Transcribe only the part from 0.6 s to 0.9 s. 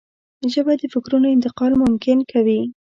د